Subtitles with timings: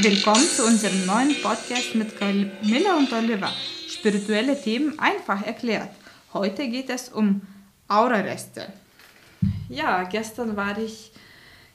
[0.00, 3.50] Willkommen zu unserem neuen Podcast mit Camilla und Oliver.
[3.88, 5.88] Spirituelle Themen einfach erklärt.
[6.32, 7.40] Heute geht es um
[7.88, 8.72] Aurareste.
[9.68, 11.10] Ja, gestern war ich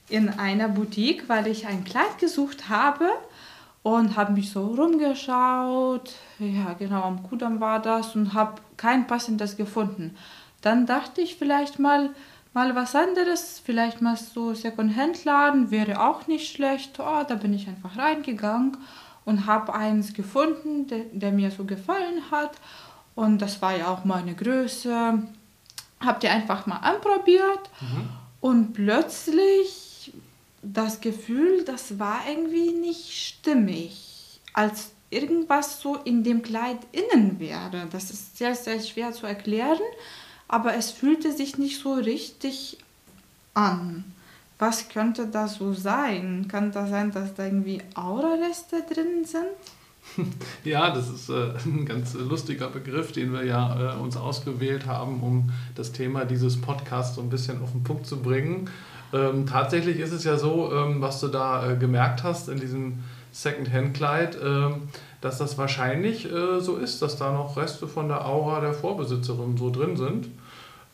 [0.08, 3.10] in einer Boutique, weil ich ein Kleid gesucht habe
[3.82, 6.14] und habe mich so rumgeschaut.
[6.40, 10.16] Ja, genau, am Kudamm war das und habe kein passendes gefunden.
[10.62, 12.12] Dann dachte ich vielleicht mal,
[12.54, 17.00] mal was anderes, vielleicht mal so Second-Hand-Laden wäre auch nicht schlecht.
[17.00, 18.78] Oh, da bin ich einfach reingegangen
[19.26, 22.52] und habe eins gefunden, der, der, mir so gefallen hat.
[23.16, 25.24] Und das war ja auch meine Größe.
[26.00, 28.10] Habt ihr einfach mal anprobiert mhm.
[28.42, 30.14] und plötzlich
[30.62, 37.88] das Gefühl, das war irgendwie nicht stimmig, als irgendwas so in dem Kleid innen wäre.
[37.92, 39.80] Das ist sehr, sehr schwer zu erklären
[40.54, 42.78] aber es fühlte sich nicht so richtig
[43.56, 44.04] an.
[44.60, 46.48] Was könnte das so sein?
[46.48, 50.28] Kann das sein, dass da irgendwie Aurareste drin sind?
[50.64, 55.24] Ja, das ist äh, ein ganz lustiger Begriff, den wir ja äh, uns ausgewählt haben,
[55.24, 58.70] um das Thema dieses Podcasts so ein bisschen auf den Punkt zu bringen.
[59.12, 63.00] Ähm, tatsächlich ist es ja so, ähm, was du da äh, gemerkt hast in diesem
[63.32, 64.90] Second-Hand-Kleid, ähm,
[65.20, 66.28] dass das wahrscheinlich
[66.60, 70.28] so ist, dass da noch Reste von der Aura der Vorbesitzerin so drin sind.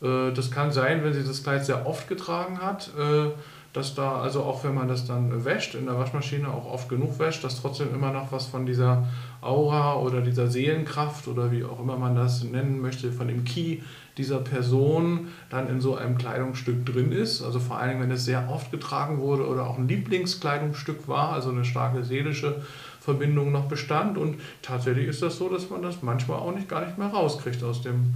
[0.02, 3.30] Äh, das kann sein, wenn sie das Kleid sehr oft getragen hat, äh,
[3.72, 7.18] dass da, also auch wenn man das dann wäscht, in der Waschmaschine auch oft genug
[7.20, 9.06] wäscht, dass trotzdem immer noch was von dieser
[9.42, 13.78] Aura oder dieser Seelenkraft oder wie auch immer man das nennen möchte, von dem Key
[14.16, 17.42] dieser Person dann in so einem Kleidungsstück drin ist.
[17.42, 21.50] Also vor allem, wenn es sehr oft getragen wurde oder auch ein Lieblingskleidungsstück war, also
[21.50, 22.62] eine starke seelische
[23.00, 24.18] Verbindung noch bestand.
[24.18, 27.62] Und tatsächlich ist das so, dass man das manchmal auch nicht gar nicht mehr rauskriegt
[27.62, 28.14] aus dem,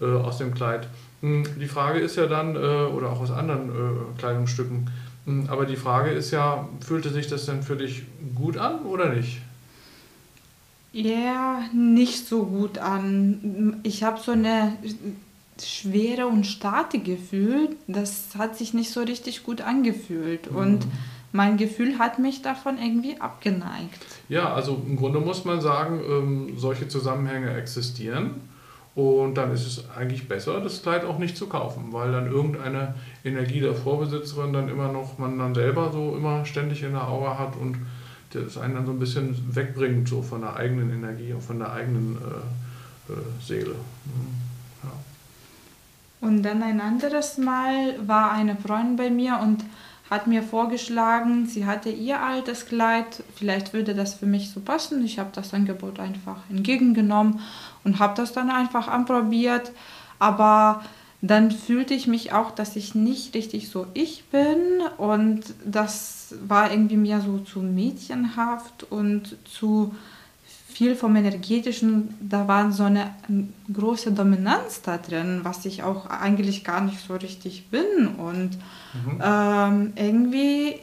[0.00, 0.88] äh, aus dem Kleid.
[1.22, 4.90] Hm, die Frage ist ja dann, äh, oder auch aus anderen äh, Kleidungsstücken,
[5.24, 8.02] hm, aber die Frage ist ja, fühlte sich das denn für dich
[8.34, 9.40] gut an oder nicht?
[10.92, 13.80] Ja, nicht so gut an.
[13.82, 14.72] Ich habe so eine
[15.62, 17.76] schwere und starke Gefühl.
[17.86, 20.50] Das hat sich nicht so richtig gut angefühlt.
[20.50, 20.56] Mhm.
[20.56, 20.86] Und
[21.32, 24.06] mein Gefühl hat mich davon irgendwie abgeneigt.
[24.28, 28.40] Ja, also im Grunde muss man sagen, ähm, solche Zusammenhänge existieren.
[28.96, 32.94] Und dann ist es eigentlich besser, das Kleid auch nicht zu kaufen, weil dann irgendeine
[33.24, 37.38] Energie der Vorbesitzerin dann immer noch, man dann selber so immer ständig in der Aura
[37.38, 37.76] hat und
[38.30, 41.74] das einen dann so ein bisschen wegbringt, so von der eigenen Energie und von der
[41.74, 43.74] eigenen äh, äh, Seele.
[43.74, 44.34] Mhm.
[44.82, 46.26] Ja.
[46.26, 49.62] Und dann ein anderes Mal war eine Freundin bei mir und
[50.10, 55.04] hat mir vorgeschlagen, sie hatte ihr altes Kleid, vielleicht würde das für mich so passen.
[55.04, 57.40] Ich habe das Angebot einfach entgegengenommen
[57.82, 59.72] und habe das dann einfach anprobiert.
[60.18, 60.82] Aber
[61.22, 66.70] dann fühlte ich mich auch, dass ich nicht richtig so ich bin und das war
[66.70, 69.94] irgendwie mir so zu mädchenhaft und zu
[70.76, 73.14] viel vom energetischen, da war so eine
[73.72, 78.50] große Dominanz da drin, was ich auch eigentlich gar nicht so richtig bin und
[78.92, 79.22] mhm.
[79.24, 80.74] ähm, irgendwie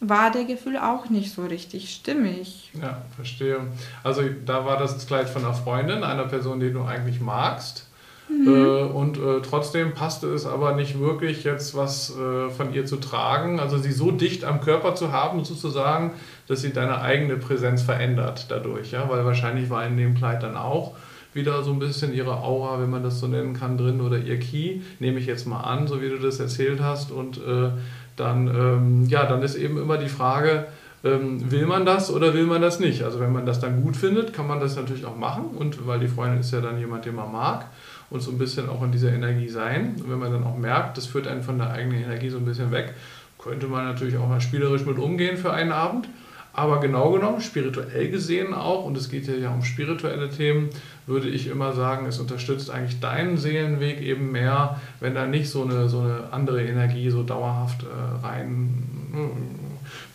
[0.00, 2.72] war der Gefühl auch nicht so richtig stimmig.
[2.78, 3.60] Ja, verstehe.
[4.04, 7.88] Also da war das Kleid von einer Freundin, einer Person, die du eigentlich magst.
[8.28, 8.48] Mhm.
[8.48, 12.96] Äh, und äh, trotzdem passte es aber nicht wirklich jetzt was äh, von ihr zu
[12.96, 16.12] tragen, also sie so dicht am Körper zu haben sozusagen,
[16.46, 20.56] dass sie deine eigene Präsenz verändert dadurch, ja, weil wahrscheinlich war in dem Kleid dann
[20.56, 20.94] auch
[21.34, 24.38] wieder so ein bisschen ihre Aura, wenn man das so nennen kann, drin oder ihr
[24.38, 27.10] Key, nehme ich jetzt mal an, so wie du das erzählt hast.
[27.10, 27.70] Und äh,
[28.16, 30.66] dann, ähm, ja, dann ist eben immer die Frage,
[31.04, 33.02] ähm, will man das oder will man das nicht?
[33.02, 35.46] Also wenn man das dann gut findet, kann man das natürlich auch machen.
[35.56, 37.66] Und weil die Freundin ist ja dann jemand, den man mag
[38.12, 39.96] und so ein bisschen auch in dieser Energie sein.
[39.98, 42.44] Und wenn man dann auch merkt, das führt einen von der eigenen Energie so ein
[42.44, 42.94] bisschen weg,
[43.38, 46.08] könnte man natürlich auch mal spielerisch mit umgehen für einen Abend.
[46.54, 50.68] Aber genau genommen, spirituell gesehen auch, und es geht ja um spirituelle Themen,
[51.06, 55.62] würde ich immer sagen, es unterstützt eigentlich deinen Seelenweg eben mehr, wenn da nicht so
[55.62, 58.84] eine, so eine andere Energie so dauerhaft äh, rein,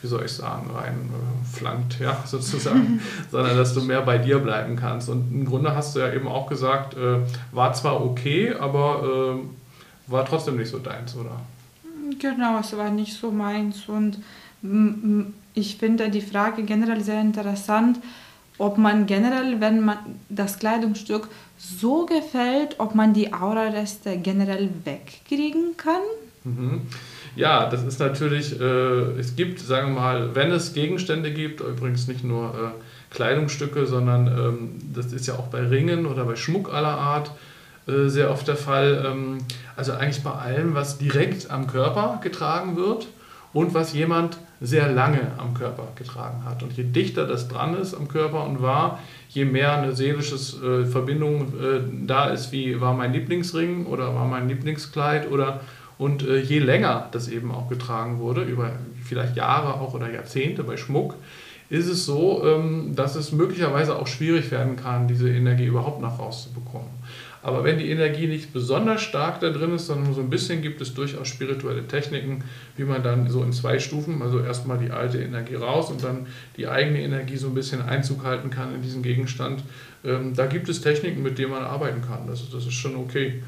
[0.02, 3.02] wie soll ich sagen, rein äh, flankt, ja, sozusagen,
[3.32, 5.10] sondern dass du mehr bei dir bleiben kannst.
[5.10, 7.20] Und im Grunde hast du ja eben auch gesagt, äh,
[7.52, 11.40] war zwar okay, aber äh, war trotzdem nicht so deins, oder?
[12.20, 14.20] Genau, es war nicht so meins und
[15.54, 18.00] ich finde die Frage generell sehr interessant,
[18.58, 19.98] ob man generell, wenn man
[20.30, 21.28] das Kleidungsstück
[21.58, 26.02] so gefällt, ob man die Aurareste generell wegkriegen kann.
[26.44, 26.82] Mhm.
[27.38, 28.64] Ja, das ist natürlich, äh,
[29.20, 34.28] es gibt, sagen wir mal, wenn es Gegenstände gibt, übrigens nicht nur äh, Kleidungsstücke, sondern
[34.28, 37.32] ähm, das ist ja auch bei Ringen oder bei Schmuck aller Art
[37.88, 39.06] äh, sehr oft der Fall.
[39.06, 39.38] Ähm,
[39.76, 43.08] also eigentlich bei allem, was direkt am Körper getragen wird
[43.54, 46.64] und was jemand sehr lange am Körper getragen hat.
[46.64, 49.00] Und je dichter das dran ist am Körper und war,
[49.30, 54.26] je mehr eine seelische äh, Verbindung äh, da ist, wie war mein Lieblingsring oder war
[54.26, 55.62] mein Lieblingskleid oder
[55.98, 58.72] und äh, je länger das eben auch getragen wurde, über
[59.04, 61.16] vielleicht Jahre auch oder Jahrzehnte bei Schmuck,
[61.70, 66.18] ist es so, ähm, dass es möglicherweise auch schwierig werden kann, diese Energie überhaupt nach
[66.18, 66.88] rauszubekommen.
[67.44, 70.82] Aber wenn die Energie nicht besonders stark da drin ist, sondern so ein bisschen gibt
[70.82, 72.44] es durchaus spirituelle Techniken,
[72.76, 76.28] wie man dann so in zwei Stufen, also erstmal die alte Energie raus und dann
[76.58, 79.64] die eigene Energie so ein bisschen Einzug halten kann in diesen Gegenstand.
[80.04, 82.28] Ähm, da gibt es Techniken, mit denen man arbeiten kann.
[82.28, 83.42] Das, das ist schon okay.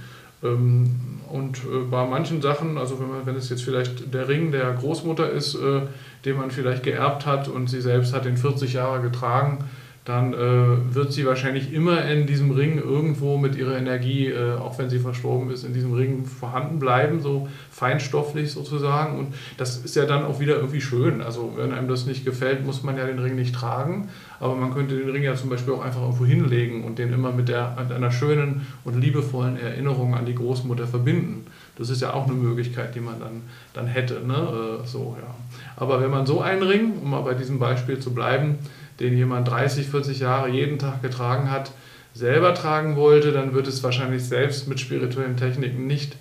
[0.43, 4.51] Ähm, und äh, bei manchen Sachen, also wenn, man, wenn es jetzt vielleicht der Ring
[4.51, 5.81] der Großmutter ist, äh,
[6.25, 9.59] den man vielleicht geerbt hat und sie selbst hat ihn 40 Jahre getragen,
[10.05, 14.79] dann äh, wird sie wahrscheinlich immer in diesem Ring irgendwo mit ihrer Energie, äh, auch
[14.79, 19.19] wenn sie verstorben ist, in diesem Ring vorhanden bleiben, so feinstofflich sozusagen.
[19.19, 21.21] Und das ist ja dann auch wieder irgendwie schön.
[21.21, 24.09] Also wenn einem das nicht gefällt, muss man ja den Ring nicht tragen.
[24.39, 27.31] Aber man könnte den Ring ja zum Beispiel auch einfach irgendwo hinlegen und den immer
[27.31, 31.45] mit, der, mit einer schönen und liebevollen Erinnerung an die Großmutter verbinden.
[31.77, 33.41] Das ist ja auch eine Möglichkeit, die man dann,
[33.73, 34.25] dann hätte.
[34.25, 34.79] Ne?
[34.83, 35.35] Äh, so, ja.
[35.75, 38.57] Aber wenn man so einen Ring, um mal bei diesem Beispiel zu bleiben,
[38.99, 41.71] den jemand 30, 40 Jahre jeden Tag getragen hat,
[42.13, 46.15] selber tragen wollte, dann wird es wahrscheinlich selbst mit spirituellen Techniken nicht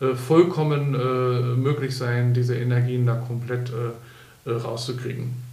[0.00, 5.44] äh, vollkommen äh, möglich sein, diese Energien da komplett äh, äh rauszukriegen.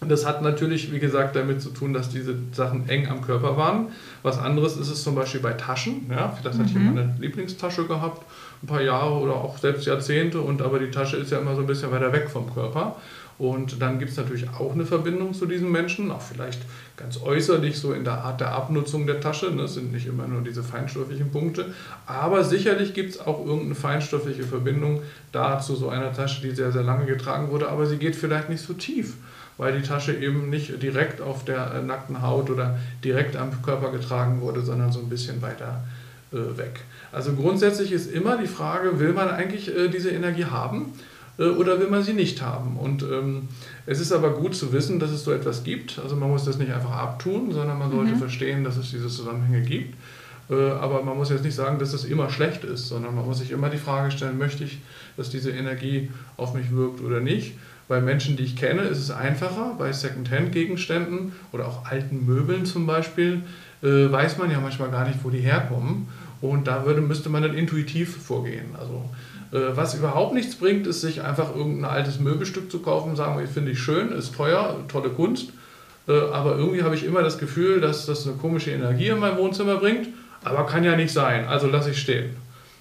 [0.00, 3.88] Das hat natürlich, wie gesagt, damit zu tun, dass diese Sachen eng am Körper waren.
[4.22, 6.06] Was anderes ist es zum Beispiel bei Taschen.
[6.08, 6.36] Ja?
[6.40, 6.62] Vielleicht mhm.
[6.62, 8.24] hat jemand eine Lieblingstasche gehabt,
[8.62, 11.62] ein paar Jahre oder auch selbst Jahrzehnte, und aber die Tasche ist ja immer so
[11.62, 12.96] ein bisschen weiter weg vom Körper.
[13.38, 16.60] Und dann gibt es natürlich auch eine Verbindung zu diesen Menschen, auch vielleicht
[16.96, 19.52] ganz äußerlich so in der Art der Abnutzung der Tasche.
[19.52, 19.62] Ne?
[19.62, 21.66] Das sind nicht immer nur diese feinstofflichen Punkte.
[22.06, 26.72] Aber sicherlich gibt es auch irgendeine feinstoffliche Verbindung da zu so einer Tasche, die sehr,
[26.72, 27.68] sehr lange getragen wurde.
[27.68, 29.14] Aber sie geht vielleicht nicht so tief,
[29.56, 33.92] weil die Tasche eben nicht direkt auf der äh, nackten Haut oder direkt am Körper
[33.92, 35.84] getragen wurde, sondern so ein bisschen weiter
[36.32, 36.80] äh, weg.
[37.12, 40.92] Also grundsätzlich ist immer die Frage, will man eigentlich äh, diese Energie haben?
[41.38, 42.76] Äh, oder will man sie nicht haben.
[42.76, 43.48] Und ähm,
[43.86, 45.98] es ist aber gut zu wissen, dass es so etwas gibt.
[45.98, 48.18] Also man muss das nicht einfach abtun, sondern man sollte mhm.
[48.18, 49.94] verstehen, dass es diese Zusammenhänge gibt.
[50.50, 53.38] Äh, aber man muss jetzt nicht sagen, dass es immer schlecht ist, sondern man muss
[53.38, 54.78] sich immer die Frage stellen, möchte ich,
[55.16, 57.54] dass diese Energie auf mich wirkt oder nicht.
[57.86, 59.74] Bei Menschen, die ich kenne, ist es einfacher.
[59.78, 63.42] Bei Secondhand-Gegenständen oder auch alten Möbeln zum Beispiel,
[63.82, 66.08] äh, weiß man ja manchmal gar nicht, wo die herkommen.
[66.40, 68.76] Und da würde, müsste man dann intuitiv vorgehen.
[68.78, 69.08] Also
[69.50, 73.72] was überhaupt nichts bringt, ist sich einfach irgendein altes Möbelstück zu kaufen und sagen, finde
[73.72, 75.52] ich schön, ist teuer, tolle Kunst,
[76.08, 79.36] äh, aber irgendwie habe ich immer das Gefühl, dass das eine komische Energie in mein
[79.36, 80.08] Wohnzimmer bringt,
[80.42, 82.36] aber kann ja nicht sein, also lasse ich stehen.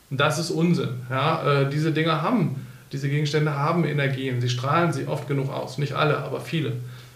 [0.10, 1.02] das ist Unsinn.
[1.10, 1.62] Ja?
[1.62, 5.94] Äh, diese Dinge haben, diese Gegenstände haben Energien, sie strahlen sie oft genug aus, nicht
[5.94, 6.74] alle, aber viele.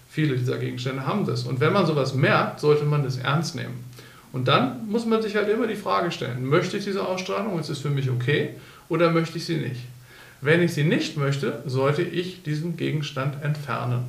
[0.10, 1.44] Viele dieser Gegenstände haben das.
[1.44, 3.86] Und wenn man sowas merkt, sollte man das ernst nehmen.
[4.34, 7.70] Und dann muss man sich halt immer die Frage stellen, möchte ich diese Ausstrahlung, ist
[7.70, 8.50] es für mich okay?
[8.92, 9.82] Oder möchte ich sie nicht?
[10.42, 14.04] Wenn ich sie nicht möchte, sollte ich diesen Gegenstand entfernen.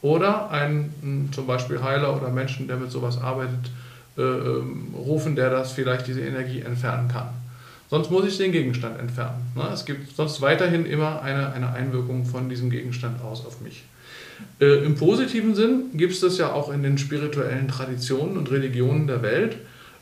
[0.00, 3.70] Oder einen zum Beispiel Heiler oder Menschen, der mit sowas arbeitet,
[4.16, 7.28] äh, ähm, rufen, der das vielleicht diese Energie entfernen kann.
[7.90, 9.52] Sonst muss ich den Gegenstand entfernen.
[9.54, 9.68] Ne?
[9.72, 13.84] Es gibt sonst weiterhin immer eine, eine Einwirkung von diesem Gegenstand aus auf mich.
[14.60, 19.06] Äh, Im positiven Sinn gibt es das ja auch in den spirituellen Traditionen und Religionen
[19.06, 19.56] der Welt.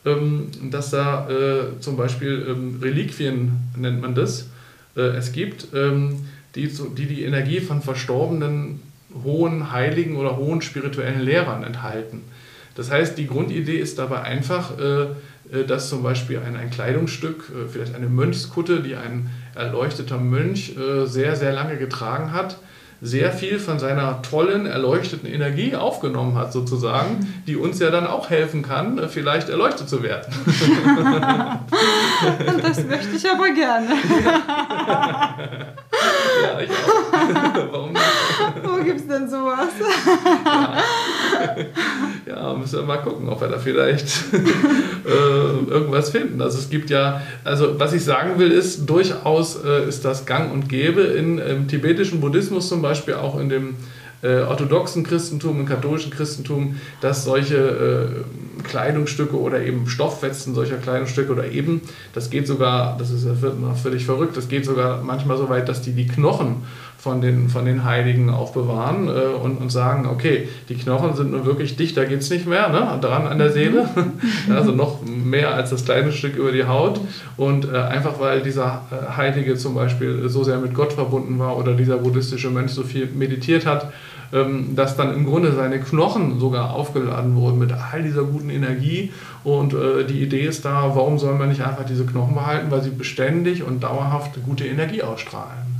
[0.06, 4.50] Ähm, dass da äh, zum Beispiel ähm, Reliquien, nennt man das,
[4.96, 8.82] äh, es gibt, ähm, die, die die Energie von verstorbenen
[9.24, 12.20] hohen Heiligen oder hohen spirituellen Lehrern enthalten.
[12.74, 17.94] Das heißt, die Grundidee ist dabei einfach, äh, dass zum Beispiel ein, ein Kleidungsstück, vielleicht
[17.94, 22.56] eine Mönchskutte, die ein erleuchteter Mönch sehr, sehr lange getragen hat,
[23.00, 28.30] sehr viel von seiner tollen, erleuchteten Energie aufgenommen hat, sozusagen, die uns ja dann auch
[28.30, 30.32] helfen kann, vielleicht erleuchtet zu werden.
[32.62, 33.94] das möchte ich aber gerne.
[36.42, 37.04] ja, ich auch.
[37.72, 38.04] Warum nicht?
[38.62, 39.68] Wo gibt es denn sowas?
[40.44, 40.76] ja.
[42.26, 46.40] Ja, müssen wir mal gucken, ob wir da vielleicht äh, irgendwas finden.
[46.40, 50.52] Also es gibt ja, also was ich sagen will, ist, durchaus äh, ist das gang
[50.52, 53.76] und gäbe in, im tibetischen Buddhismus zum Beispiel, auch in dem
[54.22, 61.30] äh, orthodoxen Christentum, im katholischen Christentum, dass solche äh, Kleidungsstücke oder eben Stoffwetzen solcher Kleidungsstücke
[61.30, 61.82] oder eben,
[62.14, 63.34] das geht sogar, das ist ja
[63.74, 66.62] völlig verrückt, das geht sogar manchmal so weit, dass die die Knochen
[67.04, 71.44] von den, von den Heiligen aufbewahren äh, und, und sagen, okay, die Knochen sind nun
[71.44, 72.98] wirklich dicht, da geht es nicht mehr, ne?
[72.98, 73.86] dran an der Seele,
[74.48, 76.98] also noch mehr als das kleine Stück über die Haut
[77.36, 81.58] und äh, einfach weil dieser äh, Heilige zum Beispiel so sehr mit Gott verbunden war
[81.58, 83.92] oder dieser buddhistische Mönch so viel meditiert hat,
[84.32, 89.12] ähm, dass dann im Grunde seine Knochen sogar aufgeladen wurden mit all dieser guten Energie
[89.44, 92.82] und äh, die Idee ist da, warum soll man nicht einfach diese Knochen behalten, weil
[92.82, 95.73] sie beständig und dauerhaft gute Energie ausstrahlen.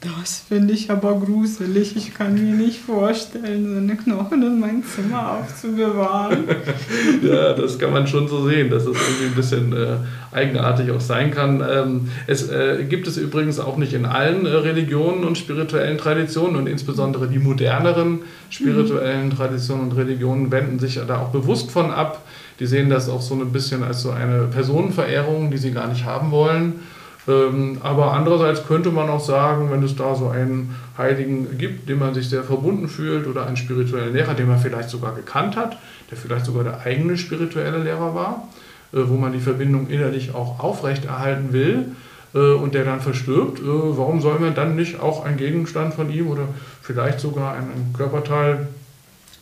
[0.00, 1.96] Das finde ich aber gruselig.
[1.96, 6.44] Ich kann mir nicht vorstellen, so eine Knochen in mein Zimmer aufzubewahren.
[7.22, 9.96] ja, das kann man schon so sehen, dass es irgendwie ein bisschen äh,
[10.32, 11.64] eigenartig auch sein kann.
[11.66, 16.56] Ähm, es äh, gibt es übrigens auch nicht in allen äh, Religionen und spirituellen Traditionen
[16.56, 22.22] und insbesondere die moderneren spirituellen Traditionen und Religionen wenden sich da auch bewusst von ab.
[22.60, 26.04] Die sehen das auch so ein bisschen als so eine Personenverehrung, die sie gar nicht
[26.04, 26.80] haben wollen.
[27.28, 31.98] Ähm, aber andererseits könnte man auch sagen, wenn es da so einen Heiligen gibt, dem
[31.98, 35.76] man sich sehr verbunden fühlt oder einen spirituellen Lehrer, den man vielleicht sogar gekannt hat,
[36.10, 38.48] der vielleicht sogar der eigene spirituelle Lehrer war,
[38.92, 41.86] äh, wo man die Verbindung innerlich auch aufrechterhalten will
[42.34, 46.10] äh, und der dann verstirbt, äh, warum soll man dann nicht auch einen Gegenstand von
[46.10, 46.48] ihm oder
[46.80, 48.68] vielleicht sogar ein Körperteil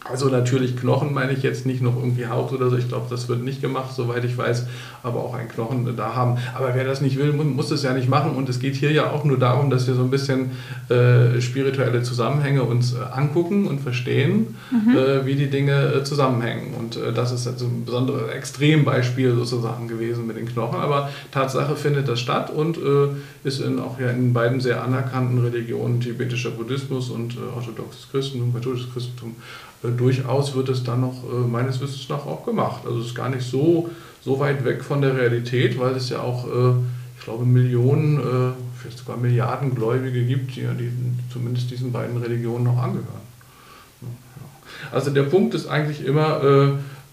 [0.05, 2.77] also natürlich Knochen meine ich jetzt nicht noch irgendwie Haut oder so.
[2.77, 4.67] Ich glaube, das wird nicht gemacht, soweit ich weiß.
[5.03, 6.37] Aber auch ein Knochen da haben.
[6.55, 8.37] Aber wer das nicht will, muss es ja nicht machen.
[8.37, 10.51] Und es geht hier ja auch nur darum, dass wir so ein bisschen
[10.91, 14.95] äh, spirituelle Zusammenhänge uns äh, angucken und verstehen, mhm.
[14.95, 16.75] äh, wie die Dinge äh, zusammenhängen.
[16.75, 20.81] Und äh, das ist also ein besonderes Extrembeispiel sozusagen gewesen mit den Knochen.
[20.81, 23.09] Aber Tatsache findet das statt und äh,
[23.43, 28.93] ist in, auch ja in beiden sehr anerkannten Religionen, tibetischer Buddhismus und orthodoxes Christentum, katholisches
[28.93, 29.37] Christentum,
[29.97, 32.83] durchaus wird es dann noch äh, meines Wissens nach auch gemacht.
[32.87, 33.91] Also es ist gar nicht so,
[34.23, 36.75] so weit weg von der Realität, weil es ja auch, äh,
[37.19, 38.21] ich glaube, Millionen,
[38.77, 40.91] vielleicht sogar Milliarden Gläubige gibt, die, die
[41.33, 43.25] zumindest diesen beiden Religionen noch angehören.
[44.93, 46.43] Also der Punkt ist eigentlich immer,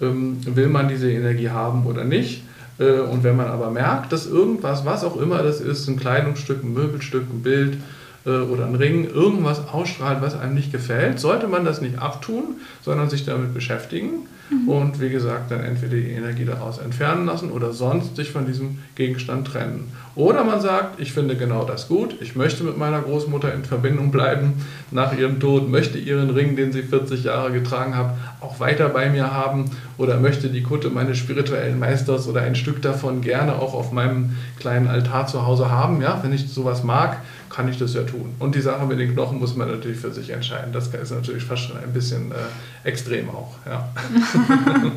[0.01, 2.43] ähm, will man diese Energie haben oder nicht?
[2.77, 6.73] Und wenn man aber merkt, dass irgendwas, was auch immer das ist, ein Kleidungsstück, ein
[6.73, 7.77] Möbelstück, ein Bild, äh,
[8.25, 13.09] oder ein Ring irgendwas ausstrahlt, was einem nicht gefällt, sollte man das nicht abtun, sondern
[13.09, 14.69] sich damit beschäftigen mhm.
[14.69, 18.79] und wie gesagt dann entweder die Energie daraus entfernen lassen oder sonst sich von diesem
[18.95, 19.91] Gegenstand trennen.
[20.13, 24.11] Oder man sagt, ich finde genau das gut, ich möchte mit meiner Großmutter in Verbindung
[24.11, 24.53] bleiben
[24.91, 29.09] nach ihrem Tod, möchte ihren Ring, den sie 40 Jahre getragen hat, auch weiter bei
[29.09, 33.73] mir haben oder möchte die Kutte meines spirituellen Meisters oder ein Stück davon gerne auch
[33.73, 37.17] auf meinem kleinen Altar zu Hause haben, ja, wenn ich sowas mag
[37.51, 38.33] kann ich das ja tun.
[38.39, 40.71] Und die Sache mit den Knochen muss man natürlich für sich entscheiden.
[40.71, 43.55] Das ist natürlich fast schon ein bisschen äh, extrem auch.
[43.65, 43.89] Ja.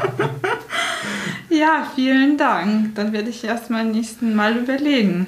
[1.50, 2.94] ja, vielen Dank.
[2.94, 5.26] Dann werde ich erst mal nächsten Mal überlegen.